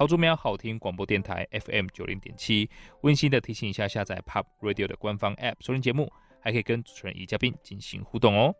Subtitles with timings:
[0.00, 2.70] 桃竹苗好听广播电台 FM 九零点七。
[3.02, 6.10] 温馨的提醒一下，下载 Pop Radio 的官方 App 收听节目。
[6.40, 8.54] 还可以跟主持人与嘉宾进行互动哦！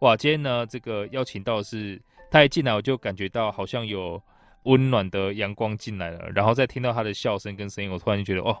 [0.00, 1.98] 哇，今天呢，这个邀请到的是
[2.30, 4.22] 他一进来我就感觉到好像有
[4.64, 8.54] 温暖的阳光进来了，然后再听到他的笑声跟声音，我突然就觉得哦，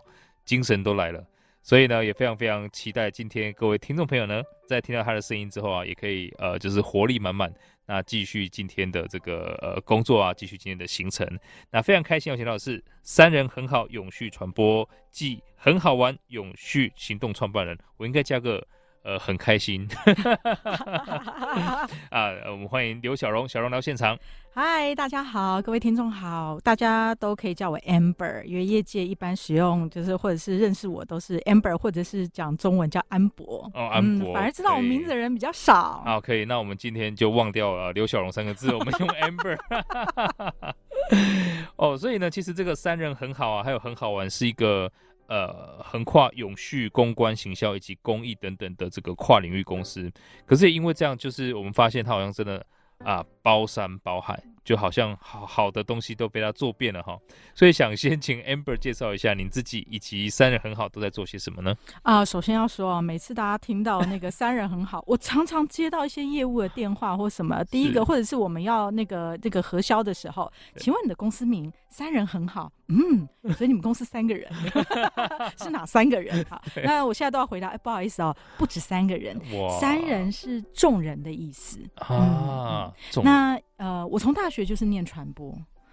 [0.46, 1.22] 精神都来了。
[1.62, 7.52] 所以呢，也非常非常期待今天各位听众朋友呢，在听到他的声音之后啊，也可以呃，就是活力满满，
[7.86, 11.26] 那继续今天的这个呃工作啊，继续今天的行程。
[11.70, 18.66] 那非常开心，我请到的是三人很好永续传播即很好玩永续行动创办人，我应该加个。
[19.04, 19.84] 呃，很开心
[22.10, 22.30] 啊！
[22.50, 24.16] 我们欢迎刘小荣，小荣到现场。
[24.54, 33.68] 嗨，大家好，各位听众好，大家都可以叫我 Amber，因为业界一般使用就是或者是认识我都是 Amber，或者是讲中文叫安博。
[33.74, 36.00] 哦，安博、嗯，反而知道我名字的人比较少。
[36.04, 39.58] 好，可以，那我们今天就忘掉了刘小荣三个字，我们用 Amber。
[41.74, 44.92] 哦，所以呢，其实这个三人很好啊，还有很好玩，是一个。
[45.28, 50.12] 呃，横跨永续、公关、行销以及公益等等的这个跨领域公司，
[50.44, 52.64] 可是也因为这样，就是我们发现它好像真的
[52.98, 54.42] 啊，包山包海。
[54.64, 57.18] 就好像好好的东西都被他做遍了哈，
[57.54, 61.74] 所以想先请 Amber 介绍一下您自己以及三人很好都在做些什么呢？
[62.02, 74.48] 啊，首先要说啊，每次大家听到那个三人很好， 我常常接到一些业务的电话或什么，第一个或者是我们要那个这个核销的时候，请问你的公司名三人很好，嗯，所以你们公司三个人。
[75.58, 76.44] 是哪三个人？
[76.48, 79.40] 好，那我现在都要回答，哎，不好意思哦，不止三个人，
[79.80, 81.80] 三人是众人的意思。
[81.96, 83.60] 啊，嗯、那。
[83.82, 85.52] 呃，我从大学就是念传播，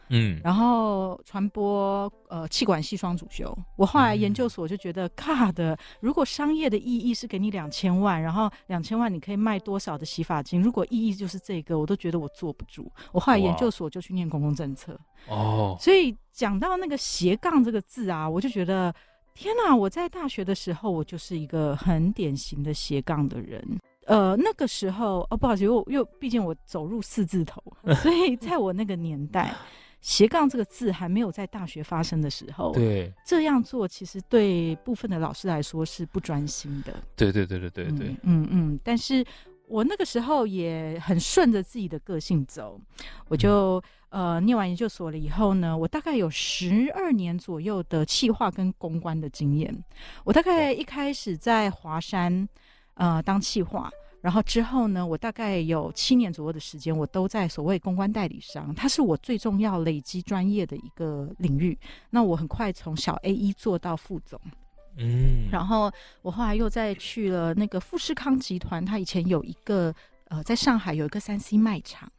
[0.09, 3.57] 嗯，然后传播呃气管系双主修。
[3.75, 10.61] 我后来研究所就觉得，卡的、嗯，如果商业的意义是给你两千万，然后两千万你可以卖多少的洗发精？
[10.61, 12.91] 如果意义就是这个，我都觉得我坐不住。
[13.11, 14.95] 我后来研究所就去念公共政策。
[15.27, 18.93] 哦，所以讲到那个斜杠这个字啊，我就觉得
[19.33, 19.75] 天哪！
[19.75, 23.79] 我在大学的时候，我就是一个很典型的斜杠的人。
[24.09, 27.61] 呃，那个时候哦，不好意思，又又，毕竟我走入四字头，
[28.01, 29.53] 所以在我那个年代，
[30.01, 36.91] 斜杠这个字还没有在大学发生的时候，对，这样做其实对部分的老师来说是不专心的。
[37.15, 39.23] 对对对对对对，嗯嗯，嗯，但是
[39.67, 42.81] 我那个时候也很顺着自己的个性走，
[43.27, 49.71] 我就、嗯、呃念完研究所了以后呢，我大概有十二年左右的企划跟公关的经验。
[50.23, 52.49] 我大概一开始在华山。
[52.99, 53.89] 呃，当企划，
[54.21, 61.79] 然后之后呢，我大概有七年左右的时间，我都在所谓公关代理商，它是我最重要累积专业的一个领域。
[62.09, 64.37] 那我很快从小 A 一做到副总，
[64.97, 65.89] 嗯，然后
[66.21, 69.95] 我后来又再去了那个富士康集团，它以前有一个
[70.27, 72.11] 呃，在上海有一个三 C 卖场，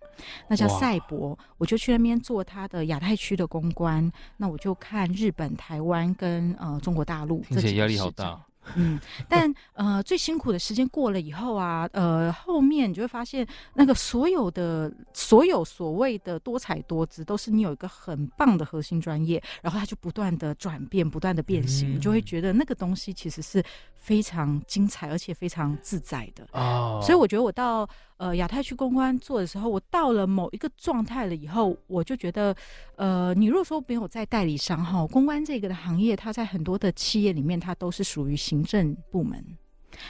[0.48, 4.10] 那叫赛博，我就去那边做它的亚太区的公关。
[4.38, 8.40] 那我就看日本、台湾跟呃中国大陆，这些压力好大。
[8.76, 23.62] 嗯， 但呃，最辛苦的时间过了以后啊，呃，后面你就会发现，那个所有的所有所谓的多彩多姿，都是你有一个很棒的核心专业，然后它就不断的转变，不断的变形，嗯，你就会觉得那个东西其实是
[24.00, 26.44] 非常精彩，而且非常自在的。
[26.52, 27.88] 哦，所以我觉得我到。
[28.20, 32.54] 呃，亚太区公关做的时候，我到了某一个状态了以后，我就觉得，
[32.96, 39.42] 呃，你如果说没有在代理商哈，公关这个的行业，它在很多的企业里面，它都是属于行政部门，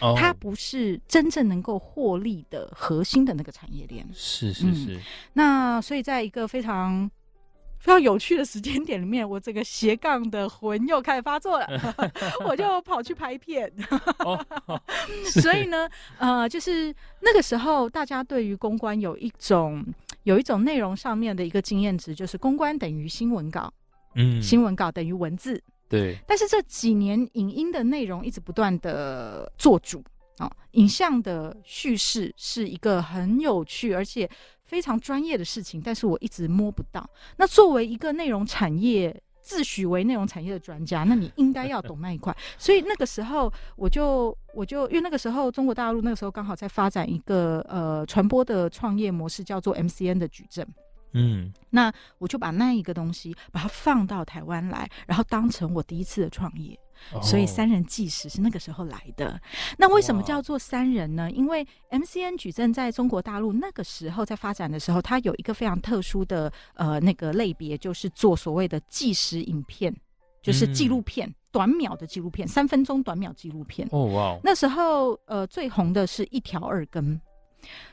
[0.00, 4.04] 哦，它不是真正能够获利的核心的那个产业链。
[4.12, 4.96] 是是是。
[4.96, 5.00] 嗯，
[5.34, 7.08] 那所以在一个非常。
[7.80, 11.66] 非常有趣的时间点里面，我这个斜杠的魂又开始发作了，
[12.46, 13.72] 我就跑去拍片。
[14.18, 14.80] 哦哦、
[15.40, 15.88] 所以呢，
[16.18, 19.82] 呃，就是那个时候，大家对于公关有一种
[20.24, 23.72] 有一种内容上面的一个经验值，就是公关等于新闻稿，
[24.14, 26.18] 嗯，新闻稿等于文字，对。
[26.28, 30.04] 但是这几年影音的内容一直不断的做主
[30.36, 34.28] 啊、哦，影像的叙事是一个很有趣，而且。
[34.70, 37.04] 非常专业的事情，但是我一直摸不到。
[37.38, 42.34] 那作为一个内容产业，自诩为内容产业的专家，那你应该要懂那一块。
[42.56, 50.64] 所以那个时候，我就我就因为那个时候中国大陆那个时候刚好在发展一个呃传播的创业模式，叫做 MCN 的矩阵。
[51.14, 56.78] 嗯，那我就把那一个东西把它放到台湾来，然后当成我第一次的创业。
[57.12, 59.40] 哦、所以三人计时是那个时候来的。
[59.78, 61.30] 那为什么叫做三人呢？
[61.30, 69.94] 因为 MCN 矩阵在中国大陆那个时候在发展的时候，它有一个非常特殊的呃那个类别，就是做所谓的计时影片，
[70.42, 73.88] 就是纪录片，嗯、短秒的纪录片，三分钟短秒纪录片。
[73.90, 74.38] 哦哇！
[74.44, 77.20] 那时候呃最红的是一条二更，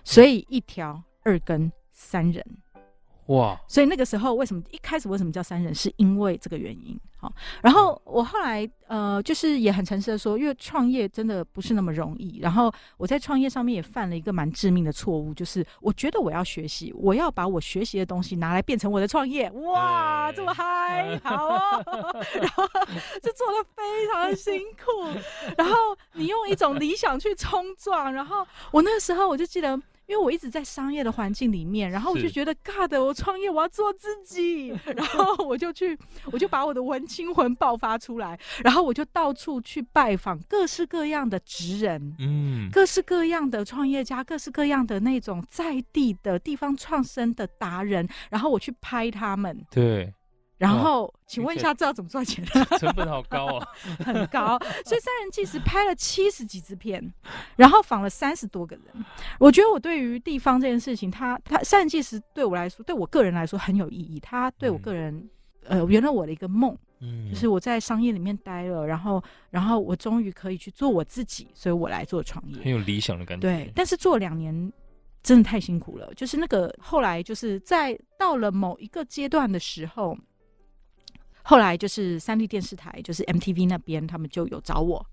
[0.04, 2.46] 所以一条二更三人。
[3.28, 3.60] 哇！
[3.68, 7.00] 所以那个时候为什么一开始为什么叫三人，是因为这个原因。
[7.20, 7.34] 好，
[7.64, 12.38] 然后我后来呃，就是也很诚实的说，因为创业真的不是那么容易。
[12.40, 19.50] 然后我在创业上面也犯了一个蛮致命的错误，就是我觉得我要学习，我要把我学习的东西拿来变成我的创业。
[19.66, 21.86] 哇，这么嗨，好哦！
[22.40, 22.68] 然后
[23.22, 25.20] 就做的非常的辛苦。
[25.58, 25.76] 然后
[26.14, 29.82] 你用一种理想去冲撞，然后我那个时候我就记得。
[30.08, 35.98] 因为我一直在商业的环境里面，然后我就觉得，God，我创业我要做自己， 然后我就去，
[36.32, 50.14] 我就把我的文青魂爆发出来，然后我就到处去拜访各式各样的职人，嗯，各式各样的创业家，各式各样的那种在地的地方创生的达人，然后我去拍他们，对。
[50.58, 52.44] 然后，请问一下，这要怎么赚钱？
[52.80, 53.68] 成本好高啊，
[54.04, 54.58] 很高。
[54.84, 57.14] 所以三人纪实拍了七十几支片，
[57.56, 58.86] 然后访了三十多个人。
[59.40, 64.20] 我觉得我对于地方这件事情，他他三人纪实对我来说，对我个人来说很有意义。
[64.20, 65.30] 他对我个人，
[65.66, 73.48] 呃，圆了我的一个梦，嗯，就是我在商业里面待了，然后然后我终于可以去做我自己，所以我来做创业，很有理想的感觉。
[73.48, 74.74] 对，但是做两年
[75.22, 76.12] 真的太辛苦了。
[76.16, 80.18] 就是那个后来，就是在到了某一个阶段的时候。
[81.48, 85.04] 后来就是三立电视台，就是 MTV 那边，他们就有找我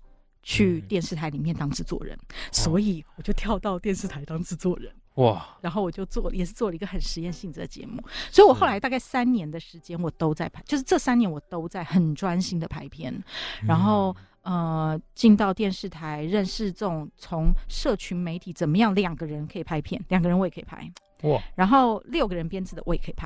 [0.43, 4.93] 去电视台里面当制作人，嗯、所以我就跳到电视台当制作人。
[5.13, 5.57] 哇！
[5.61, 8.03] 然后我就做，也是做了一个很实验性质的节目。
[8.29, 13.23] 所以我后来大概三年的时间，我都在拍，就是这三年我都在很专心的拍片。
[13.65, 20.91] 然后呃，进到电视台，认识这种从社群媒体怎么样，两个人可以拍片，两个人我也可以拍。
[21.23, 21.41] 哇！
[21.55, 23.25] 然后六个人编制的我也可以拍。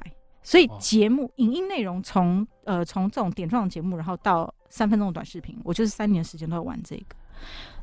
[0.50, 7.16] 所以节目影音内容从呃从这种点状节目，然后到三分钟的短视频，我就是三年时间都在玩这个。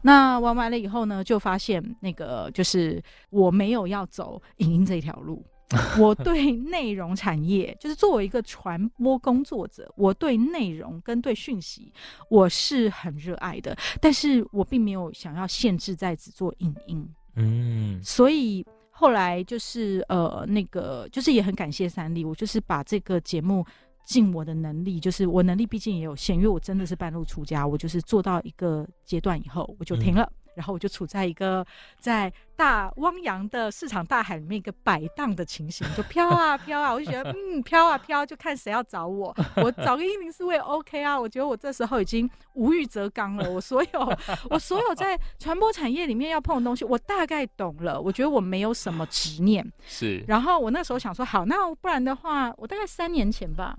[0.03, 5.47] 那玩完了以后呢，就发现那个就是我没有要走影音这一条路。
[5.97, 11.93] 我对内容产业，就是作为一个传播工作者，我对内容跟对讯息
[12.29, 17.09] 我是很热爱的，但是我并没有想要限制在只做影音。
[17.37, 18.67] 嗯，所以。
[18.99, 23.63] 后来就是呃，那个就是也很感谢三立，我就是把这个节目
[24.07, 30.23] 尽我的能力，就是我能力毕竟也有限，因为我真的是半路出家，我就是做到一个阶段以后我就停了。
[30.23, 31.65] 嗯然后我就处在一个
[32.01, 44.17] 在大汪洋的市场大海里面一个摆荡的情形，就飘啊飘啊，我就觉得嗯飘啊飘，就看谁要找我，我找个一零四我也 OK 啊，我觉得我这时候已经无欲则刚了，我所有
[44.49, 50.25] 我所有在传播产业里面要碰的东西，我大概懂了，我觉得我没有什么执念，是。
[50.27, 53.77] 然后我那时候想说，好，那不然的话，我大概三年前吧。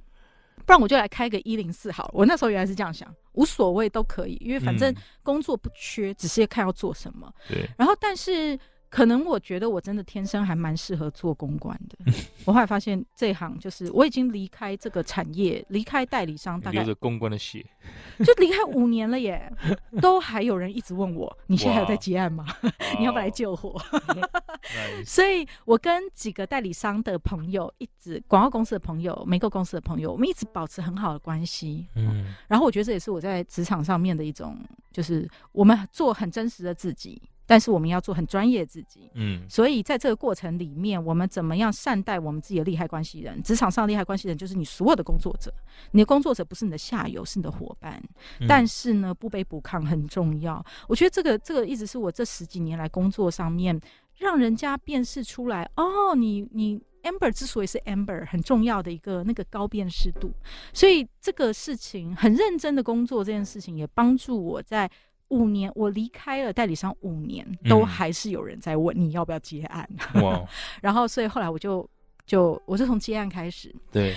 [0.68, 2.12] 不然我就来开个一零四好了。
[2.14, 4.94] 我那时候原来是这样想，无所谓都可以，因为反正
[5.24, 7.34] 工作不缺，只是看要做什么。
[7.48, 7.68] 对。
[7.76, 8.60] 然后，但是。
[8.90, 12.14] 可能我觉得我真的天生还蛮适合做公关的。
[12.46, 17.66] 我后来发现这一行就是我已经离开这个产业，离开代理商，大概流着公关的血，
[18.24, 19.52] 就离开五年了耶，
[20.02, 22.46] 都还有人一直问我，你现在还有在接案吗？
[22.98, 23.80] 你要不要来救火？
[25.06, 31.88] 所以，我跟几个代理商的朋友，一直广告公司的朋友、媒购公司的朋友，我们一直保持很好的关系。
[31.96, 34.58] 嗯，然后我觉得这也是我在职场上面的一种，
[34.92, 37.22] 就是我们做很真实的自己。
[37.48, 43.42] 但是我们要做很专业自己，嗯，所以在这个过程里面，我们怎么样善待我们自己的利害关系人？
[43.42, 45.52] 职场上利害关系人就是你所有的工作者，
[45.92, 48.04] 你的工作者不是你的下游，是你的伙伴。
[48.42, 50.64] 嗯、但是呢，不卑不亢很重要。
[50.90, 53.80] 我觉得这个这个一直是我这十几年来工作上面
[54.18, 60.34] 让人家辨识出来哦，你你 Amber 之所以是 Amber，很重要的一个那个高辨识度。
[60.74, 64.92] 所以这个事情很认真的工作，这件事情也帮助我在。
[65.30, 69.88] 五年，我离开了代理商五年，都还是有人在问你要不要接案。
[70.22, 70.44] 哇！
[70.82, 71.88] 然后，所以后来我就
[72.26, 73.74] 就我是从接案开始。
[73.92, 74.16] 对。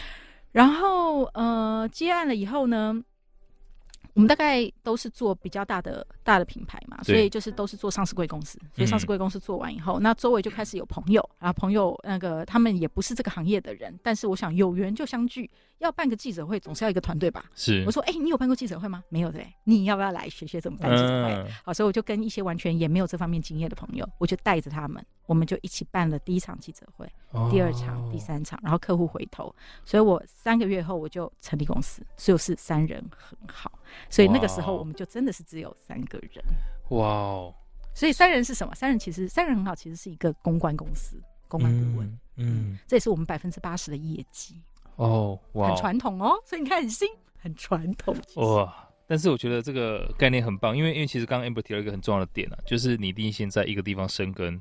[0.52, 3.00] 然后呃，接案了以后呢，
[4.14, 8.58] 我们大概都是做比较大的大的品牌嘛，所以就是都是做上市贵公司。
[8.74, 15.48] 所以上市贵公司做完以后，那周围就开始有朋友，然后朋友那个他们也不是这个行业的人，但是我想有缘就相聚。
[15.80, 17.44] 要办个记者会，总是要一个团队吧？
[17.54, 17.82] 是。
[17.86, 19.02] 我说，哎、欸，你有办过记者会吗？
[19.08, 19.40] 没有的。
[19.64, 21.32] 你要不要来学学怎么办记者会？
[21.32, 33.72] 嗯、好，所以我就跟一些完全也没有这方面经验的朋友，我就带着他们，我们就一起办了第一场记者会，哦、第二场、第三场，然后客户回头，所以我三个月后我就成立公司，所以我是三人很好。
[34.08, 36.44] 所以那个时候我们就真的是只有三个人。
[36.90, 37.54] 哇哦！
[37.94, 38.74] 所以三人是什么？
[38.74, 42.06] 三人其实三人很好，其实是一个公关公司，公关顾问。
[42.36, 44.60] 嗯，嗯，这也是我们百分之八十的业绩。
[45.00, 46.34] 哦，哇，很传统哦。
[46.44, 48.14] 所以你看，很新，很传统。
[48.36, 48.88] 哇！
[49.06, 54.60] 但是我觉得这个概念很棒，因为因为其实刚刚 Amber 提到一个很重要的点啊，就是你一定先在一个地方生根。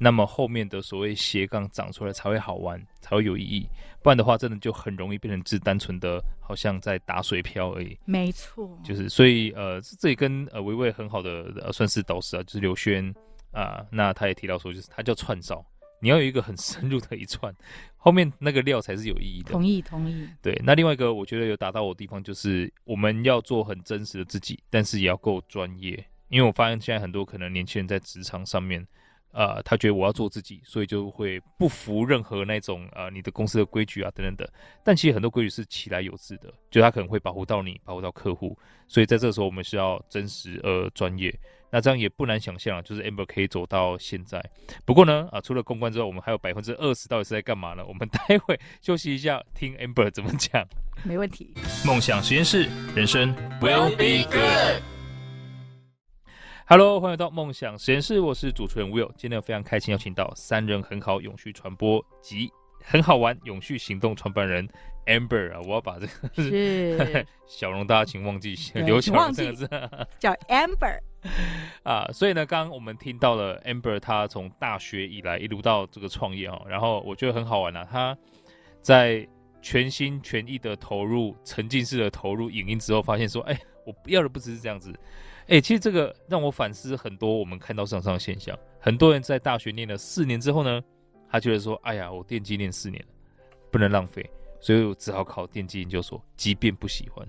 [0.00, 3.66] 那么后面的所谓斜杠长出来才会好玩，才会有意义。
[4.00, 7.98] 不然的话，真的就很容易变成只单纯的，好像在打水漂而已。
[8.04, 13.12] 没错，就是所以呃，这里跟呃维维很好的、呃、算是导师啊，就是刘轩
[13.50, 15.64] 啊，那他也提到说，就是他叫串烧，
[16.00, 17.54] 你要有一个很深入的一串，
[17.96, 19.52] 后面那个料才是有意义的。
[19.52, 20.28] 同意，同意。
[20.40, 28.86] 对，那另外一个我觉得有打到我的地方，就是我们要做很真实的自己，但是也要够专业，因为我发现现在很多可能年轻人在职场上面。
[29.32, 34.52] 呃，他觉得我要做自己，所以就会不服任何那种呃你的公司的规矩啊等等的。
[34.82, 38.58] 但其实很多规矩是其来有自的，就他可能会保护到你，保护到客户。
[38.86, 41.32] 所以在这个时候，我们是要真实而专业。
[41.70, 44.42] 那这样也不难想象，就是 Amber 可以走到现在。
[44.86, 47.84] 不过呢，啊，除了公关之外，我们还有百分之二十到底是在干嘛呢？
[47.86, 50.66] 我们待会休息一下，听 Amber 怎么讲。
[51.04, 51.52] 没问题。
[51.86, 52.66] 梦想实验室，
[52.96, 54.97] 人生 will be good。
[56.70, 59.10] Hello，欢迎来到梦想实验室，我是主持人 Will。
[59.16, 62.52] 今天非常开心邀请到三人很好永续传播及
[62.84, 64.68] 很好玩永续行动创办人
[65.06, 69.66] Amber 啊，我要把这个是 小龙，大家请忘记刘小龙这个字，
[70.18, 70.98] 叫 Amber
[71.84, 72.06] 啊。
[72.12, 78.14] 所以呢，刚刚我们听到了 Amber，他从大学以来一路到这个创业啊，然后我觉得很好玩啊，他
[78.82, 79.26] 在
[79.62, 84.92] 全心全意的投入、沉浸式的投入影音之后，发现说，哎，我要的不只是这样子。
[85.48, 88.56] 哎、其实这个让我反思很多我们看到市场上的现象。
[88.78, 90.82] 很多人在大学念了四年之后呢，
[91.30, 93.08] 他觉得说：“哎呀，我电机念四年了，
[93.70, 94.28] 不能浪费，
[94.60, 97.26] 所以我只好考电机研究所，即便不喜欢。”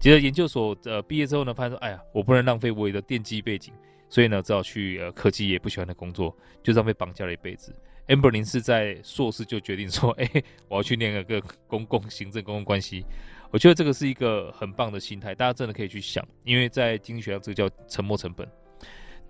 [0.00, 3.72] 接着研究所呃毕业之后呢，发现说：“哎呀，我不能浪费我的电机背景，
[4.08, 7.72] 所以呢，只好去呃科技也不喜欢的工作，就这样被绑架了一辈子。”
[8.08, 10.28] Amber 林是在硕士就决定说：“哎、
[10.68, 13.06] 我要去念个个公共行政、公共关系。”
[13.54, 18.44] 我觉得这个是一个很棒的心态，大家真的可以去想，因为在经济学上这个叫沉没成本。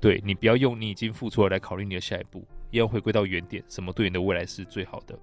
[0.00, 5.14] 对，你不要用你已经付出了来考虑你的下一步，要回归到原点，什么对你的未来是最好的。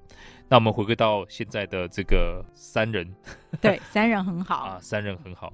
[0.48, 3.12] 那我们回归到现在的这个三人，
[3.60, 5.52] 对，三人很好啊，三人很好，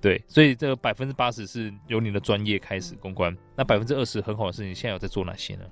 [0.00, 5.64] 对，所以这个百分之八十是由你的专业开始公关，那百分之二十很好的事情，现在有在做哪些呢？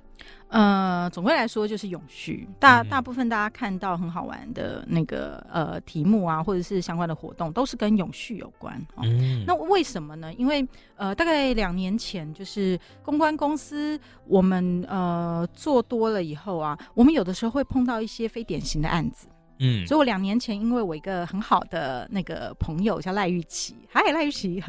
[0.49, 2.47] 呃，总归来说就是永续。
[2.59, 8.75] 大大部分大家看到很好玩的那个呃题目啊，或者是相关的活动，都是跟永续有关。
[8.95, 10.33] 哦、嗯，那为什么呢？
[10.35, 10.65] 因为
[10.95, 19.27] 呃，大概两年前，就是公关公司我们呃做多了以后啊，我们有的时候会碰到一些非典型的案子。
[19.59, 24.61] 嗯，所以我两年前，因为我一个很好的那个朋友叫赖玉琪，嗨，赖玉琪，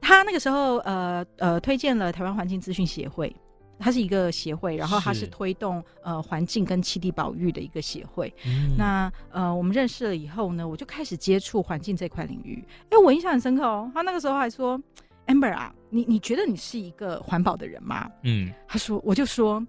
[0.00, 3.34] 他那个时候呃呃推荐了台湾环境资讯协会，
[3.78, 8.32] 它是一个协会，然后它是推动呃环境跟栖地保育的一个协会。
[8.46, 12.64] 嗯、那呃我们认识了以后呢，我就开始接触环境这块领域。
[12.90, 14.80] 哎，我印象很深刻哦，他那个时候还说
[15.26, 18.10] ，Amber 啊，你你觉得你是一个环保的人吗？
[18.22, 19.64] 嗯，他说，我就说，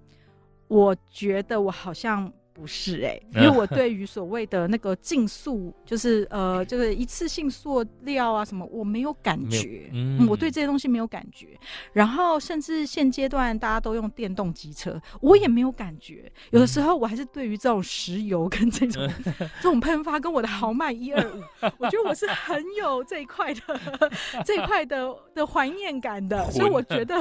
[0.67, 2.31] 我觉得我好像。
[2.61, 11.57] 不是哎、欸，因为我对于所谓的那个竞速，就是呃， 就是一次性塑料啊什么，我没有感觉，嗯，我对这些东西没有感觉。
[11.91, 16.31] 然后甚至现阶段大家都用电动机车，我也没有感觉。
[16.51, 19.09] 有的时候我还是对于这种石油跟这种
[19.59, 21.41] 这种喷发，跟我的豪迈一二五，
[21.79, 23.61] 我觉得我是很有这一块的
[24.45, 26.47] 这一块的的怀念感的。
[26.51, 27.15] 所以我觉得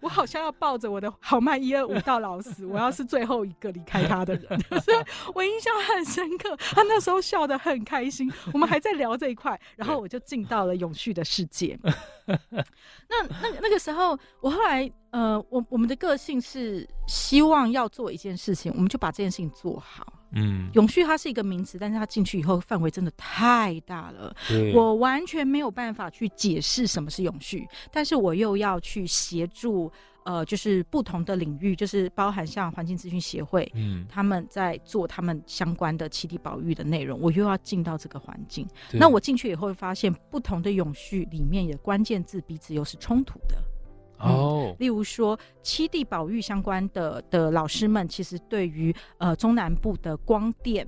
[0.00, 4.46] 我好像要抱着我的豪迈一二五到老死，我要是最后一个离开他的人。
[4.86, 4.96] 所以
[5.34, 11.76] 我印象很深刻，他那时候笑得很开心，我们还在聊这一块，然后我就进到了永续的世界。
[13.08, 20.12] 那那那个时候，我后来呃，我我们的个性是希望要做一件事情，我们就把这件事情做好。
[20.32, 24.34] 嗯，永续它是一个名词，但是它进去以后范围真的太大了，
[24.72, 29.90] 我完全没有办法去解释什么是永续，但是我又要去协助。
[30.26, 38.66] 呃，就是不同的领域，就是包含像环境资讯协会，嗯，他们在做他们相关的栖地保育的内容，我又要进到这个环境。
[38.92, 43.56] 那我进去以后会发现，不同的永续里面的关键字彼此又是冲突的。
[44.18, 50.84] 哦、嗯，例如说七地保育相关的的老师们，其实对于呃中南部的光电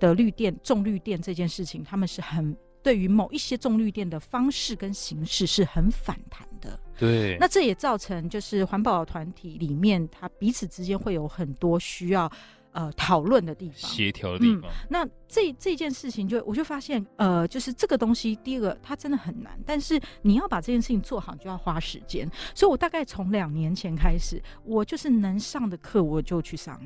[0.00, 6.78] 的绿电重绿电这件事情，他们是很对于某一些重绿电的方式跟形式是很反弹的。
[6.98, 12.30] 对，那这也造成就是环保团体里面，它彼此之间会有很多需要
[12.72, 14.70] 呃讨论的地方，协调的地方。
[14.70, 22.30] 嗯、那这这件事情就我就发现，呃，就是这个东西，第一个它真的很难，但是你要把这件事情做好，就要花时间。
[22.54, 26.80] 所以我大概从两年前开始，我就是能上的课我就去上。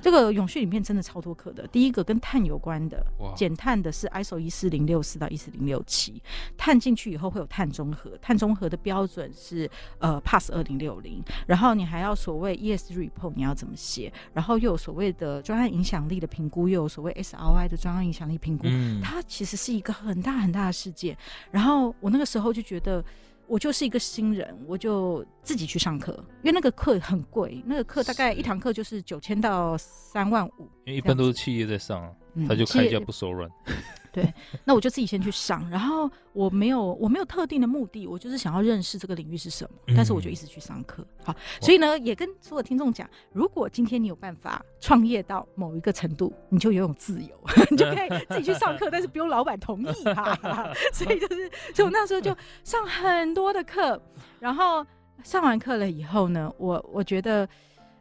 [0.00, 1.66] 这个永续里面真的超多课的。
[1.66, 3.04] 第一个跟碳有关的，
[3.34, 6.22] 减碳的是 ISO 一四零六四到一四零六七，
[6.56, 9.68] 碳进去以后会有碳中和，碳中和的标准是
[9.98, 21.16] 呃 Pass 二零六零，然后你还要所谓 ESG report 你要怎么写，然后又有所谓的专案影响力的评估，又有所谓 SRI 的专案影响力评估，嗯，它其实是一个很大很大的世界。
[21.50, 23.04] 然后我那个时候就觉得。
[23.48, 26.12] 我就是一个新人，我就自己去上课，
[26.42, 30.68] 因为那个课很贵，那个课大概一堂课就是九千到三万五。
[30.88, 33.48] 因为一般都是企业在上，嗯、他就开价不手软。
[34.10, 34.32] 对，
[34.64, 41.06] 那我就自己先去上，然后我没有我没有特定的目的，我就是想要认识这个领域是什么，但是我就一直去上课。
[41.22, 47.38] 好，所以呢，也跟所有听众讲，如果今天你有办法创业到某一个程度，你就拥有自由，
[47.70, 50.72] 你就可以自己去上课，但是不用老板同意哈。
[50.94, 54.00] 所以就是，所以我那时候就上很多的课，
[54.40, 54.84] 然后
[55.22, 57.46] 上完课了以后呢，我我觉得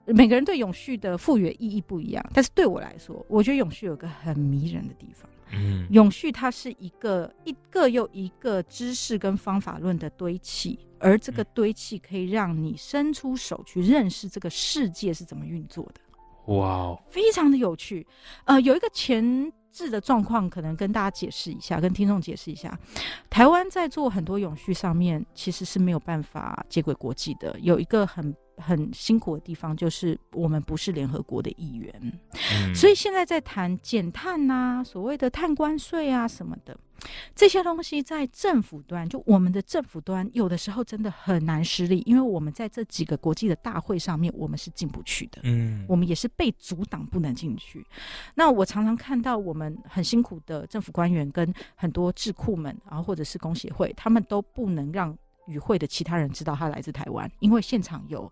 [0.08, 5.30] 每个人对永续的赋予意义不一样，但是对我来说，我觉得永续有个很迷人的地方。
[5.52, 16.54] 嗯，永续它是一个一个又一个知识跟方法论的堆砌，而这个堆砌可以让你伸出手去认识这个世界是怎么运作的。
[16.54, 18.06] 哇非常的有趣。
[18.46, 22.78] 呃，有一个前置的状况，可能跟大家解释一下，跟听众解释一下。
[23.30, 27.58] 台湾在做很多永续上面，其实是没有办法接轨国际的。
[27.62, 36.78] 有一个很很辛苦的地方就是我们不是联合国的一员，嗯、所以现在在谈减碳呐，所谓的碳关税啊什么的
[37.36, 47.86] 这些东西，在政府端就我们的政府端有的时候真的很难施力，因为我们在这几个国际的大会上面，我们是进不去的，嗯，我们也是被阻挡不能进去。
[48.34, 58.32] 那我常常看到我们很辛苦的政府官员跟很多智库们，然后或者是工协会，他们都不能让与会的其他人知道他来自台湾，因为现场有。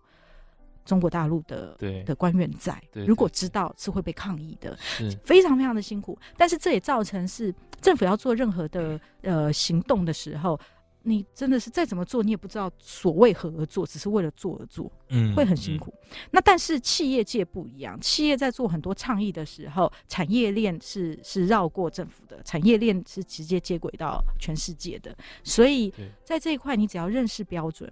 [0.86, 4.74] 中国大陆的对的官员在，如果知道是会被抗议的，
[5.22, 6.16] 非常非常的辛苦。
[6.36, 10.58] 但是这也造成是政府要做任何的呃行动的时候，
[11.02, 15.92] 你真的是再怎么做，你也不知道所谓何而做，只是为了做而做，嗯，会很辛苦。
[16.10, 25.92] 嗯、那但是企业界不一样，企业在做很多倡议的时候，产业链是是绕过政府的，产业链是直接接轨到全世界的，所以
[26.24, 27.90] 在这一块，你只要认识标准。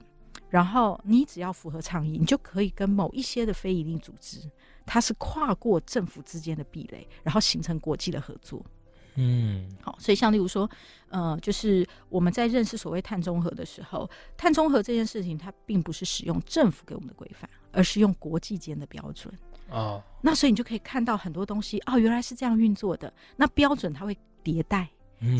[0.48, 4.38] 然后你只要符合倡议，你就可以跟某一些的非营利组织，
[4.86, 8.64] 它是跨过政府之间的壁垒，然后形成国际的合作。
[9.16, 10.68] 嗯，好，所以像例如说，
[11.08, 19.32] 呃，就是我们在认识所谓碳中和的时候，碳中和这件事情，它并不是使用政府给我们的规范，而是用国际间的标准。
[19.70, 23.12] 哦，那所以你就可以看到很多东西，哦，原来是这样运作的。
[23.36, 24.88] 那标准它会迭代。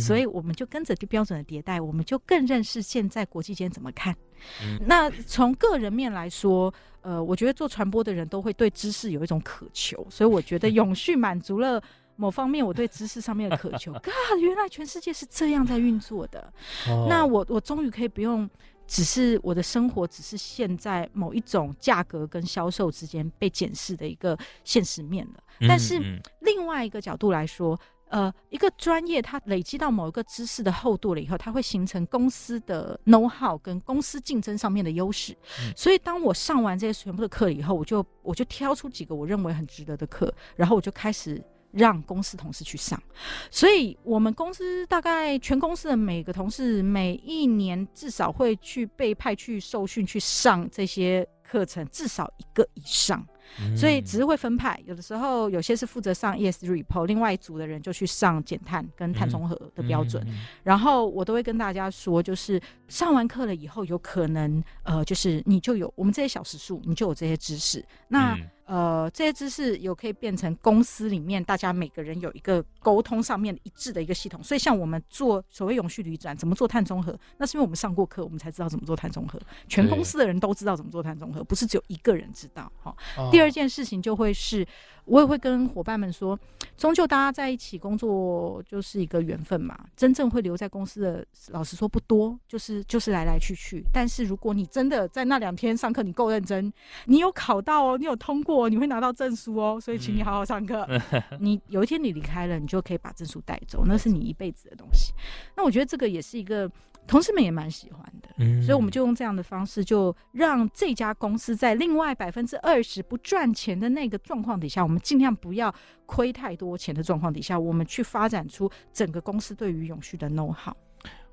[0.00, 4.16] 所以我们就跟着标准的迭代，我们就更认识现在国际间怎么看。
[4.62, 11.82] 嗯、那从个人面来说，呃，我觉得做传播的人都会对知识有一种渴求，所以我觉得永续满足了
[12.16, 13.92] 某方面我对知识上面的渴求。
[13.92, 14.02] 啊，
[14.40, 16.52] 原来全世界是这样在运作的。
[16.88, 18.48] 哦、那我我终于可以不用
[18.86, 25.42] 只是我的生活只是现在某一种价格跟销售之间被检视的一个现实面了。
[25.68, 25.98] 但是
[26.40, 27.78] 另外一个角度来说。
[28.14, 35.32] 呃，一个专业它累积到某一个知识的厚度了以后，它会形成公司的 know how 跟公司竞争上面的优势。
[35.58, 43.02] 嗯、所以当我上完这些全部的课以后，我就我就挑出几个我认为很值得的课，然后我就开始让公司同事去上。
[43.50, 53.26] 所以我们公司大概全公司的每个同事每一年至少会去被派去受训去上这些课程，至少一个以上。
[53.76, 60.26] 所以只是会分派，有的时候有些是负责上 ESG report，另外一组的人就去上减碳跟碳中和的标准。
[60.62, 67.84] 然后我都会跟大家说，就是上完课了以后，有可能呃，就是你就有我们这些小时数，你就有这些知识。
[68.08, 74.42] 那呃，这些知识有可以变成公司里面大家每个人有一个沟通上面一致的一个系统。
[74.42, 79.38] 所以像我们做所谓永续旅展，怎么做碳中和，那是因为我们上过课，我们才知道怎么做碳中和。
[79.68, 82.72] 全公司的人都知道怎么做碳中和，不是只有一个人知道。
[82.82, 82.96] 哈，
[83.30, 84.66] 第二件事情就会是。
[85.04, 86.38] 我也会跟伙伴们说，
[86.76, 89.78] 终究大家在一起工作就是一个缘分嘛。
[89.96, 93.84] 真正会留在公司的，老实说不多，就是就是来来去去。
[93.92, 96.72] 但是如果你真的在那两天上课，你够认真，
[97.06, 99.78] 你有考到哦，你有通过，你会拿到证书哦。
[99.80, 100.82] 所以请你好好上课。
[100.88, 105.12] 嗯、你有一天你离开了，你就可以把证书带走，那是你一辈子的东西。
[105.56, 106.70] 那我觉得这个也是一个
[107.06, 108.28] 同事们也蛮喜欢的。
[108.38, 115.72] 嗯，所以我们就用这样的方式，就让这家公司在另外百分之二十不赚钱的那个状况底下，我们尽量不要
[116.06, 120.74] 亏太多钱的状况底下，我们去发展出整个公司对于永续的 know how。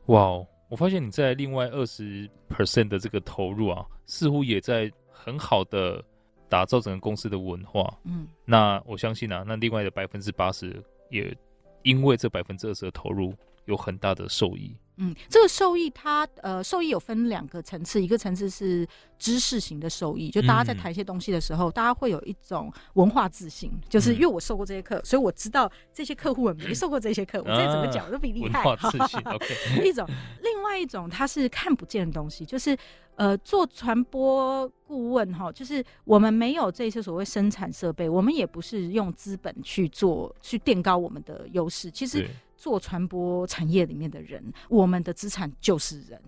[0.07, 6.03] 哇，我发现你在另外二十 percent 的这个投入啊，似乎也在很好的
[6.49, 7.97] 打造整个公司的文化。
[8.03, 11.35] 嗯，那我相信啊，那另外的百分之八十也
[11.83, 13.33] 因为这百分之二十的投入
[13.65, 14.75] 有很大的受益。
[15.03, 18.87] 嗯，这个受益它呃，受益有分两个层次，一个层次是
[19.17, 28.63] 知识型的受益，就大家在谈一些东西的时候，嗯、大家会有一种文化自信，就是因为我受过这些课，嗯、所以我知道这些客户没受过这些课，嗯、我这怎么讲都比你厉害。
[28.63, 29.83] 文化自信，OK。
[29.83, 30.07] 一种，
[30.43, 32.77] 另外一种它是看不见的东西，就是
[33.15, 42.29] 呃，做传播顾问哈，就是我们没有这些所谓生产设备，我们也不是用资本去做去垫高我们的优势，其实。
[42.61, 46.21] 做传播产业里面的人，我们的资产就是人，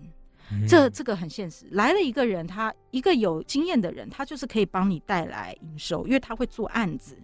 [0.50, 1.64] 嗯、这这个很现实。
[1.70, 7.16] 来了一个人，他一个有经验的人，他就是可以帮你带来营收，因为他会做案子。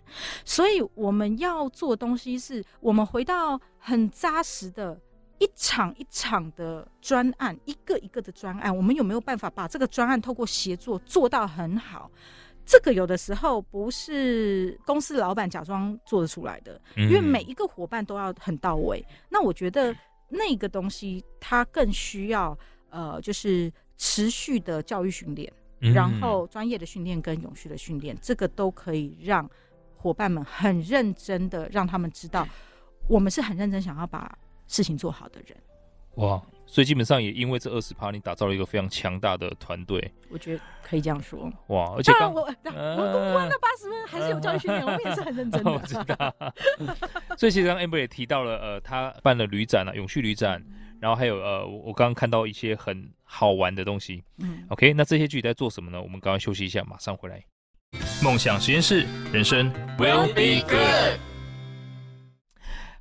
[0.45, 4.97] 所以我们要做的东西是，我们回到很扎实的
[5.41, 12.09] 一场一场的专案，一个一个的专案，我们有没有办法把这个专案透过协作做到很好？
[12.71, 19.05] 这个有的时候不是公司老板假装做得出来的，因为每一个伙伴都要很到位。
[19.29, 19.93] 那我觉得
[20.29, 22.57] 那个东西它更需要
[22.91, 29.51] 呃，就是持续的教育训练，然后专业的训练跟永续的训练，这个都可以让
[29.97, 32.47] 伙伴们很认真的让他们知道，
[33.09, 35.57] 我们是很认真想要把事情做好的人。
[36.17, 36.41] 哇！
[36.67, 40.13] 所以基本上也因为这二十趴，你打造了一个非常强大的团队。
[40.29, 41.53] 我觉得可以这样说。
[41.67, 41.93] 哇！
[41.97, 45.71] 而且刚我、呃、我公关的八十分还是有教育训练，呃、我们也是很认真的。
[45.73, 46.35] 我知道。
[47.37, 50.65] 所以其实刚刚 Amber 也提到了，呃，他办了旅展啊，永续旅展，
[51.01, 54.23] 然后还有呃，我刚刚看到一些很好玩的东西。
[54.39, 54.65] 嗯。
[54.69, 56.01] OK，那这些具体在做什么呢？
[56.01, 57.43] 我们刚刚休息一下，马上回来。
[58.23, 61.30] 梦想实验室，人生 will be good。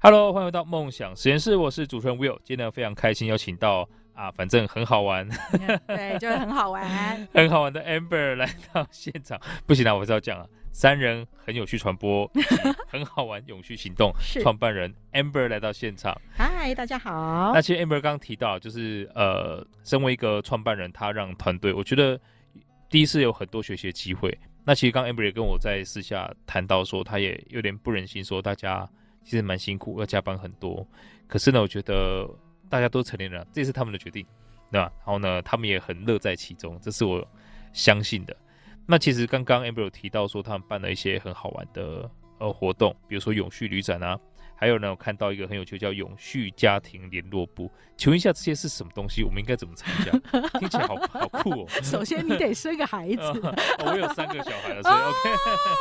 [0.01, 2.39] Hello，欢迎回到梦想实验室，我是主持人 Will。
[2.41, 5.27] 今天非常开心邀请到啊，反正很好玩，
[5.87, 6.87] 对，就是很好玩，
[7.35, 9.37] 很好玩的 Amber 来到现场。
[9.67, 12.31] 不行啊，我是要讲啊，三人很有趣传播，
[12.87, 14.09] 很好玩永续行动
[14.41, 16.17] 创办人 Amber 来到现场。
[16.31, 17.51] 嗨，大家好。
[17.53, 22.17] 那其实 Amber 刚刚提到，就是呃，身为一个创办人，他让团队，我觉得
[22.89, 24.39] 第一次有很多学习的机会。
[24.63, 28.89] 那其实刚 Amber 也跟我在私下谈到说，他也有点不忍心说大家。
[29.23, 30.85] 其实蛮辛苦，要加班很多。
[31.27, 32.29] 可是呢，我觉得
[32.69, 34.25] 大家都成年人，这是他们的决定，
[34.71, 34.91] 对吧？
[34.99, 37.25] 然后呢，他们也很乐在其中，这是我
[37.73, 38.35] 相信的。
[38.85, 44.19] 那其实刚刚 Amber 有提到说，他们办了一些很好玩的呃活动，比如说永续旅展啊。
[44.59, 47.71] 还有呢，我看到一个很有趣，叫永续家庭联络部。
[47.95, 49.23] 请问一下，这些是什么东西？
[49.23, 50.11] 我们应该怎么参加？
[50.59, 51.65] 听起来好好酷哦。
[51.81, 53.21] 首先，你得生个孩子。
[53.21, 53.55] 哦，
[53.87, 55.29] 我有三个小孩了，所以 OK。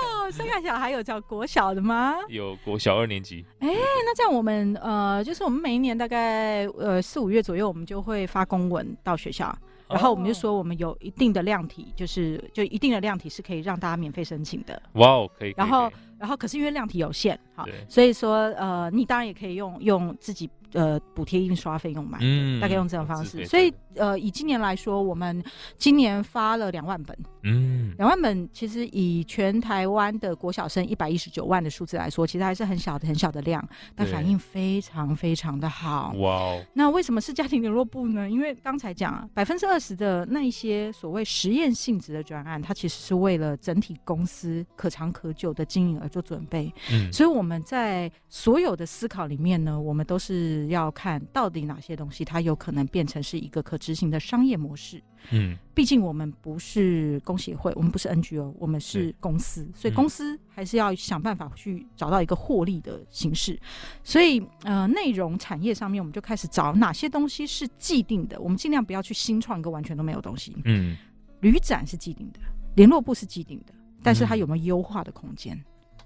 [0.07, 2.15] 哦，三个小孩有叫国小的吗？
[2.29, 3.45] 有国小二年级。
[3.59, 9.53] 哎，那这样我们呃，就是我们每一年大概呃四五月左右，我们就会发公文到学校。
[9.89, 14.81] 然后我们就说，我们有一定的量体，就是就一定的量体是可以让大家免费申请的。
[14.93, 15.55] 哇哦，可以。
[15.57, 20.49] 然后，然后可是因为量体有限，好，所以说呃，你当然也可以用用自己。
[20.73, 23.45] 呃，补贴印刷费用买，嗯，大概用这种方式。
[23.47, 25.43] 所以，呃，以今年来说，我们
[25.79, 36.13] 今年发了两万本，嗯，两万本其实以全台湾的国小生一百一十九万的数字来说，其实还是很小的、很小的量，但反应非常非常的好。
[36.19, 36.63] 哇哦！
[36.75, 38.29] 那为什么是家庭联络部呢？
[38.29, 46.71] 因为刚才讲啊百分之二十的那一些所谓实验性质的专案，它其实是为了整体公司可长可久的经营而做准备。
[46.93, 50.58] 嗯，所以我们在所有的思考里面呢，我们都是。
[50.67, 55.01] 要看到底哪些东西，它有可能变成是一个可执行的商业模式。
[55.31, 63.53] 嗯，毕竟我们不是工协会，我们不是 NGO，我们是公司，对所以公司还是要想办法去找到一个获利的形式。
[63.55, 63.61] 嗯、
[64.03, 70.57] 所以，呃，内容产业上面，我们就开始找哪些东西是既定的，我们尽量不要去新创一个完全都没有东西。
[70.65, 70.97] 嗯，
[71.41, 72.41] 旅展是既定的，
[72.77, 75.57] 联络部是既定的，但是它有没有优化的空间？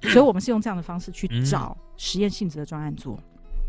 [0.01, 3.23] 嗯、所以我们是用这样的方式去找实验性质的专案做。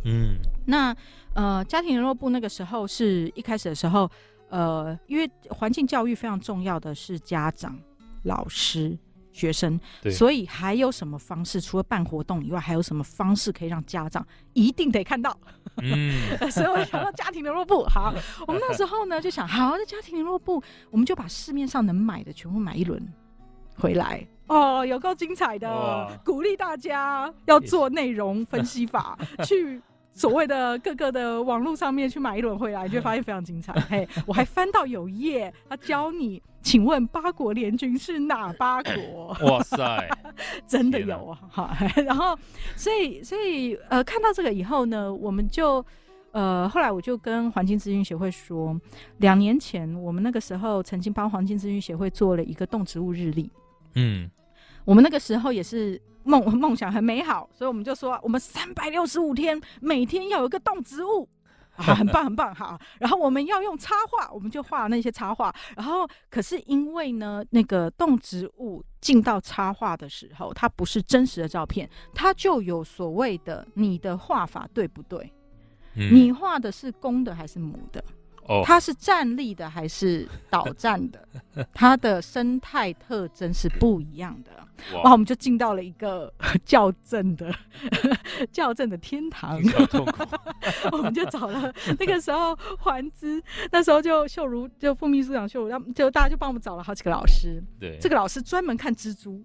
[0.06, 0.96] 嗯，那
[1.34, 4.10] 呃，家庭联络部那个时候是一开始的时候，
[4.50, 7.78] 呃，因为环境教育非常重要的是家长、
[8.24, 8.98] 老师、
[9.32, 11.60] 学生，对所以还有什么方式？
[11.60, 15.36] 除了办活动以外，还有什么方式可以让家长一定得看到？
[15.82, 17.84] 嗯， 所以我想到家庭联络部。
[17.86, 18.14] 好，
[18.46, 20.62] 我们那时候呢就想，好，那家庭联络部，
[20.92, 23.02] 我们就把市面上能买的全部买一轮
[23.76, 24.24] 回来。
[24.48, 29.82] 哦，有够精彩的，鼓励大家要做内容分析法， 去。
[30.14, 33.74] 所谓的各个的网络上面去买一轮回来，你就会发现非常精彩。
[33.90, 39.36] 嘿，我还翻到有一页，他教你，请问八国联军是哪八国？
[39.50, 40.10] 哇塞，
[40.68, 41.40] 真的有啊！
[41.52, 42.38] 哈，然后
[42.76, 45.84] 所以所以呃，看到这个以后呢，我们就
[46.32, 48.80] 呃后来我就跟环境资讯协会说，
[49.18, 53.52] 两年前我们那个时候曾经帮环境资讯协会做了一个动植物日历。
[53.96, 54.30] 嗯，
[54.86, 56.02] 我们那个时候也是。
[56.26, 61.28] 梦梦想很美好，所以我们就说，我们三百六十五天每天要有一个动植物，
[61.76, 62.80] 啊， 很棒很棒好。
[62.98, 65.54] 然后我们要用插画，我们就画那些插画。
[65.76, 75.30] 然后可是因为呢，那个动植物进到插画的时候，它不是真实的照片，它就有所谓的你的画法对不对？
[75.96, 78.02] 嗯、你画的是公的还是母的？
[78.66, 81.28] 它是站立的还是倒站的？
[81.74, 84.52] 它的生态特征是不一样的。
[85.04, 86.32] 哇，我们就进到了一个
[86.66, 87.54] 校正的
[88.52, 89.60] 校正的天堂。
[90.92, 97.64] 我们就找了那个时候环资，那时候就秀如就副秘书长秀如，就大家就帮我们找了好几个老师。
[97.80, 99.44] 对，这个老师专门看蜘蛛，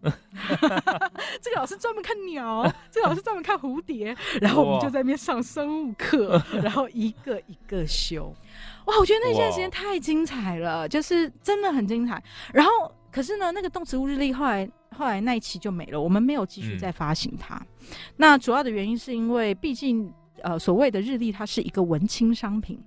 [1.40, 4.16] 这个老师专门看鸟，这个老师专门看蝴蝶。
[4.40, 8.34] 然后我们就在那边上生物课，然后一个一个修。
[8.86, 12.22] 哇，我觉得那段时间太精彩了，就是真的很精彩。
[12.52, 12.70] 然后，
[13.12, 17.54] 可是呢，那个动植物日历后来后来那一期就没了，我们没有继续再发行它。
[17.54, 22.82] 嗯、那主要的原因是因为，毕竟呃，所谓的日历它是一个文青商品，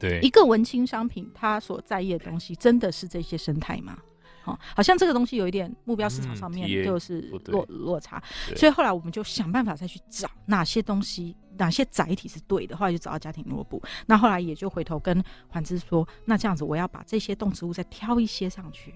[0.00, 3.96] 对，一个文青商品，它所在意的东西真的是这些生态吗？
[4.44, 8.20] 好，好像这个东西有一点目标市场上面就是落落差，
[8.56, 13.80] 所以后来我们就想办法再去找哪些东西，哪些载体是对的，后来就找到家庭落布。
[14.06, 18.92] 那后来也就回头跟环之说，那这样子我要把这些动植物再挑一些上去。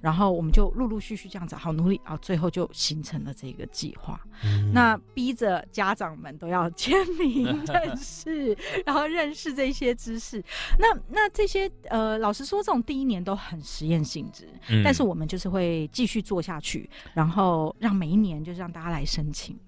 [0.00, 4.20] 然后我们就陆陆续续这样子好努力，然后最后就形成了这个计划。
[4.44, 10.42] 嗯、那逼着家长们都要签名 认识，然后认识这些知识。
[10.78, 19.58] 那那这些呃，老实说，这种第一年都很实验性质，嗯、但是我们就是会继续做下去，然后让每一年就是让大家来申请。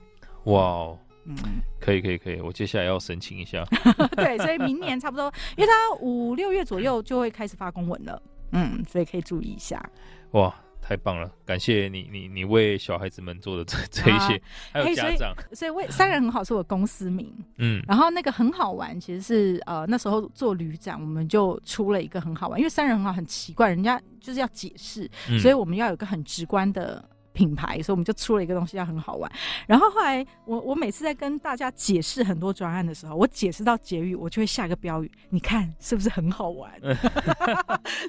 [0.45, 1.37] 哇哦，嗯，
[1.81, 3.64] 可以可以可以，我接下来要申请一下。
[4.16, 8.21] 对，所以明年差不多，因为他五六月左右就会开始发公文了。
[8.52, 9.84] 嗯，所以可以注意一下。
[10.30, 11.30] 哇，太棒了！
[11.44, 14.40] 感谢你，你你为小孩子们做的这 这一些，啊、
[14.72, 17.32] 还有家长，所以，所以为三人很好是我公司名。
[17.58, 27.04] 嗯，然后那个很好玩，其实是呃那时候做旅展，我们就出了一个很好玩，因为三人很好很奇怪，人家就是要解释，嗯、所以我们要有个很直观的。
[27.33, 29.31] 品牌，所以我们就出了一个东西，要很好玩。
[29.66, 36.71] 然后后来，我我每次在跟大家解释很多专案的时候，我解释到结语，我就会下一个标语，你看是不是很好玩？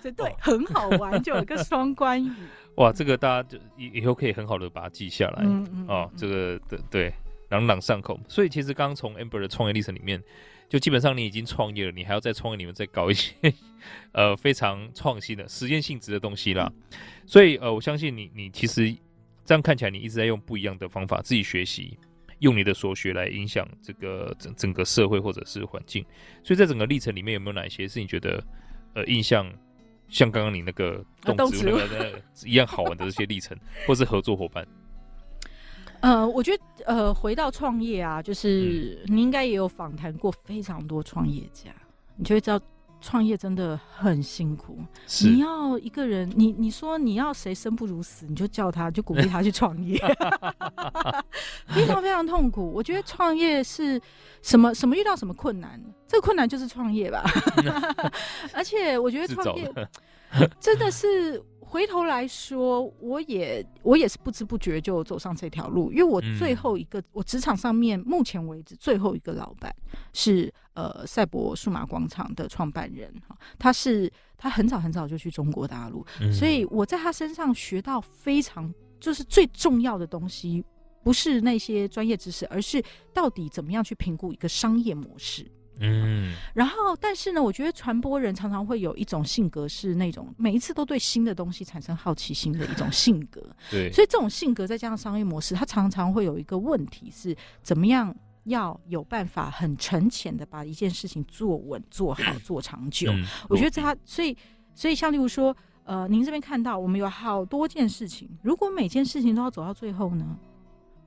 [0.02, 2.32] 对 对，很好玩，就有一个双关语。
[2.76, 5.44] 哇，这个大家就以以后可以很好的把它记下来。
[5.46, 5.88] 嗯嗯。
[5.88, 7.14] 哦，这个对对，
[7.50, 8.20] 朗朗上口。
[8.28, 10.22] 所以其实刚从 Amber 的创业历程里面，
[10.68, 13.34] 就基本上你已经创业了，你还要在创业里面再搞一些
[14.12, 16.72] 呃非常创新的实验性质的东西啦。
[17.26, 18.94] 所以呃，我相信你，你其实。
[19.46, 21.98] 这样看起来，你一直在用不一样的方法自己学习，
[22.40, 26.06] 用你的所学来影响这个整整个社会或者是环境。
[26.44, 28.44] 所以在整个历程里面，有没有哪些是你觉得
[28.94, 29.52] 呃印象
[30.08, 34.66] 像刚刚你那个 动植物那个一样好玩的这些历程，或是合作伙伴？
[36.02, 41.72] 呃，我觉得呃，回到创业啊，就是你应该也有访谈过非常多创业家，
[42.16, 42.60] 你就会知道。
[43.04, 44.80] 创业真的很辛苦，
[45.24, 50.00] 你要一个人，你你说你要谁生不如死，你就叫他，就鼓励他去创业，
[51.68, 52.72] 非常非常痛苦。
[52.74, 54.02] 我觉得创业是
[54.42, 57.24] 什么什么遇到什么困难，这个困难就是创业吧。
[58.56, 59.70] 而且我觉得创业
[60.60, 61.44] 真的是。
[61.74, 69.76] 回头来说，我也我也是不知不觉就走上这条路，因为我最后一个，嗯、我职场上面目前为止最后一个老板
[70.14, 74.08] 是呃赛博数码广场的创办人哈，他是
[74.38, 80.64] 他很早很早就去中国大陆，嗯、所以我在他身上学到非常就是最重要的东西，
[81.04, 82.80] 不是那些专业知识，而是
[83.12, 85.50] 到底怎么样去评估一个商业模式。
[85.80, 93.42] 嗯，然后，但是呢，我觉得传播人常常会有一种性格，是那种每一次都对新的东西产生好奇心的一种性格。
[93.72, 103.12] 对，所以这种性格再加上商业模式，它常常会有一个问题是，怎么样要有办法很沉潜的把一件事情做稳、做好、做长久。
[103.12, 104.38] 嗯、我觉得他，所以，
[104.76, 105.56] 所以像例如说，
[105.86, 110.38] 呃，您这边看到我们有好多件事情，如果每件事情都要走到最后呢，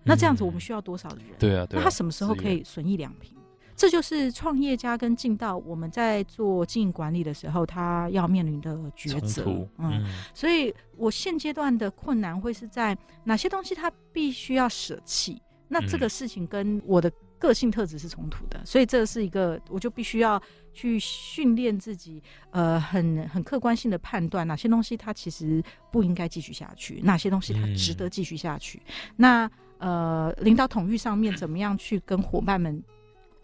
[0.03, 1.27] 那这样子我们需要多少的人？
[1.31, 3.36] 嗯、对啊，对啊，那他什么时候可以损益两平？
[3.77, 9.45] 这就是创业家跟进到我们在做经营管理的时候，他要面临的抉择。
[9.77, 15.41] 嗯，嗯，所以我现阶段的困难会是在哪些东西他必须要舍弃？
[15.69, 20.41] 那这个事情跟我的个性特质是冲突的，所以这是一个，我就必须要
[20.73, 28.81] 去训练自己，呃，很很客观性的判断哪些东西它其实不应该继续下去，哪些东西它值得继续下去。
[28.87, 32.83] 嗯、那呃，领导统御上面怎么样去跟伙伴们